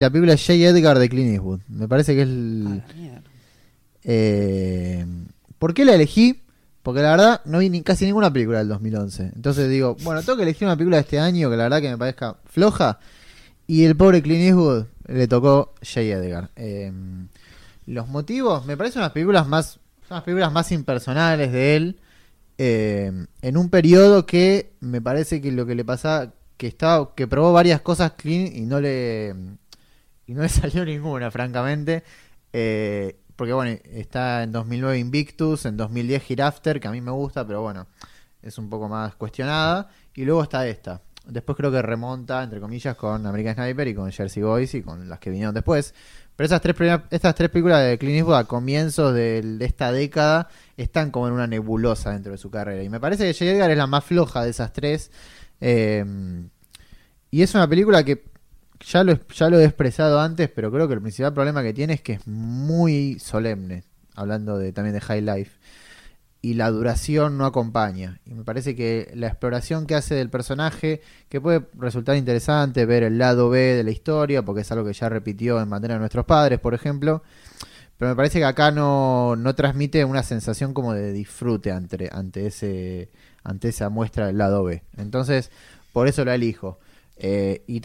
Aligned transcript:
La 0.00 0.10
película 0.10 0.36
J. 0.36 0.52
Edgar 0.52 0.96
de 1.00 1.08
Clint 1.08 1.32
Eastwood. 1.32 1.60
Me 1.66 1.88
parece 1.88 2.14
que 2.14 2.22
es 2.22 2.28
el... 2.28 2.84
Eh, 4.04 5.04
¿Por 5.58 5.74
qué 5.74 5.84
la 5.84 5.94
elegí? 5.96 6.44
Porque 6.84 7.02
la 7.02 7.10
verdad 7.10 7.40
no 7.46 7.58
vi 7.58 7.68
ni, 7.68 7.82
casi 7.82 8.04
ninguna 8.04 8.32
película 8.32 8.58
del 8.58 8.68
2011. 8.68 9.32
Entonces 9.34 9.68
digo, 9.68 9.96
bueno, 10.04 10.22
tengo 10.22 10.36
que 10.36 10.44
elegir 10.44 10.68
una 10.68 10.76
película 10.76 10.98
de 10.98 11.00
este 11.00 11.18
año 11.18 11.50
que 11.50 11.56
la 11.56 11.64
verdad 11.64 11.80
que 11.80 11.90
me 11.90 11.98
parezca 11.98 12.36
floja. 12.44 13.00
Y 13.66 13.86
el 13.86 13.96
pobre 13.96 14.22
Clint 14.22 14.44
Eastwood 14.44 14.84
le 15.08 15.26
tocó 15.26 15.74
J. 15.82 16.00
Edgar. 16.02 16.50
Eh, 16.54 16.92
los 17.86 18.06
motivos, 18.06 18.66
me 18.66 18.76
parecen 18.76 19.00
unas 19.00 19.10
películas 19.10 19.48
más, 19.48 19.80
son 20.06 20.14
las 20.14 20.22
películas 20.22 20.52
más 20.52 20.70
impersonales 20.70 21.50
de 21.50 21.74
él. 21.74 21.98
eh, 22.56 23.26
en 23.42 23.56
un 23.56 23.68
periodo 23.68 24.26
que 24.26 24.74
me 24.78 25.02
parece 25.02 25.40
que 25.40 25.50
lo 25.50 25.66
que 25.66 25.74
le 25.74 25.84
pasa, 25.84 26.34
que 26.56 26.68
estaba, 26.68 27.16
que 27.16 27.26
probó 27.26 27.52
varias 27.52 27.80
cosas 27.80 28.12
Clint 28.12 28.54
y 28.54 28.60
no 28.64 28.80
le 28.80 29.34
y 30.28 30.34
no 30.34 30.42
le 30.42 30.48
salió 30.48 30.84
ninguna, 30.84 31.30
francamente. 31.32 32.04
Eh, 32.52 33.16
porque 33.34 33.52
bueno, 33.52 33.76
está 33.90 34.42
en 34.44 34.52
2009 34.52 34.98
Invictus, 34.98 35.64
en 35.66 35.76
2010 35.76 36.30
Hereafter, 36.30 36.78
que 36.80 36.88
a 36.88 36.92
mí 36.92 37.00
me 37.00 37.10
gusta, 37.10 37.46
pero 37.46 37.62
bueno, 37.62 37.86
es 38.42 38.58
un 38.58 38.68
poco 38.70 38.88
más 38.88 39.14
cuestionada. 39.16 39.88
Y 40.14 40.24
luego 40.24 40.42
está 40.42 40.66
esta. 40.68 41.02
Después 41.26 41.56
creo 41.56 41.70
que 41.70 41.82
remonta, 41.82 42.42
entre 42.42 42.58
comillas, 42.60 42.96
con 42.96 43.26
American 43.26 43.54
Sniper 43.54 43.88
y 43.88 43.94
con 43.94 44.10
Jersey 44.10 44.42
Boys 44.42 44.74
y 44.74 44.82
con 44.82 45.08
las 45.08 45.18
que 45.18 45.30
vinieron 45.30 45.54
después. 45.54 45.94
Pero 46.34 46.46
esas 46.46 46.60
tres, 46.60 46.74
primeras- 46.74 47.02
estas 47.10 47.34
tres 47.34 47.50
películas 47.50 47.84
de 47.84 47.98
Clint 47.98 48.16
Eastwood 48.18 48.36
a 48.36 48.44
comienzos 48.44 49.12
de 49.14 49.58
esta 49.60 49.92
década 49.92 50.48
están 50.76 51.10
como 51.10 51.26
en 51.28 51.34
una 51.34 51.46
nebulosa 51.46 52.12
dentro 52.12 52.32
de 52.32 52.38
su 52.38 52.50
carrera. 52.50 52.82
Y 52.82 52.88
me 52.88 52.98
parece 53.00 53.24
que 53.26 53.32
J. 53.34 53.44
Edgar 53.52 53.70
es 53.70 53.76
la 53.78 53.86
más 53.86 54.04
floja 54.04 54.42
de 54.44 54.50
esas 54.50 54.72
tres. 54.72 55.10
Eh, 55.60 56.04
y 57.30 57.42
es 57.42 57.54
una 57.54 57.68
película 57.68 58.04
que 58.04 58.24
ya 58.80 59.04
lo, 59.04 59.18
ya 59.28 59.50
lo 59.50 59.58
he 59.58 59.64
expresado 59.64 60.20
antes, 60.20 60.48
pero 60.48 60.70
creo 60.70 60.88
que 60.88 60.94
el 60.94 61.00
principal 61.00 61.34
problema 61.34 61.62
que 61.62 61.72
tiene 61.72 61.94
es 61.94 62.00
que 62.00 62.14
es 62.14 62.26
muy 62.26 63.18
solemne, 63.18 63.84
hablando 64.14 64.58
de, 64.58 64.72
también 64.72 64.94
de 64.94 65.00
High 65.00 65.22
Life, 65.22 65.58
y 66.40 66.54
la 66.54 66.70
duración 66.70 67.36
no 67.36 67.46
acompaña. 67.46 68.20
Y 68.24 68.34
me 68.34 68.44
parece 68.44 68.76
que 68.76 69.10
la 69.14 69.26
exploración 69.26 69.86
que 69.86 69.96
hace 69.96 70.14
del 70.14 70.30
personaje, 70.30 71.00
que 71.28 71.40
puede 71.40 71.66
resultar 71.76 72.16
interesante 72.16 72.86
ver 72.86 73.02
el 73.02 73.18
lado 73.18 73.50
B 73.50 73.58
de 73.58 73.84
la 73.84 73.90
historia, 73.90 74.42
porque 74.44 74.60
es 74.62 74.70
algo 74.70 74.84
que 74.84 74.92
ya 74.92 75.08
repitió 75.08 75.60
en 75.60 75.68
Mantener 75.68 75.96
a 75.96 76.00
nuestros 76.00 76.24
padres, 76.26 76.60
por 76.60 76.74
ejemplo, 76.74 77.22
pero 77.98 78.10
me 78.10 78.16
parece 78.16 78.38
que 78.38 78.44
acá 78.44 78.70
no, 78.70 79.34
no 79.34 79.54
transmite 79.56 80.04
una 80.04 80.22
sensación 80.22 80.72
como 80.72 80.94
de 80.94 81.12
disfrute 81.12 81.72
ante, 81.72 82.08
ante, 82.12 82.46
ese, 82.46 83.10
ante 83.42 83.70
esa 83.70 83.88
muestra 83.88 84.28
del 84.28 84.38
lado 84.38 84.62
B. 84.62 84.84
Entonces, 84.96 85.50
por 85.92 86.06
eso 86.06 86.24
la 86.24 86.36
elijo. 86.36 86.78
Eh, 87.16 87.64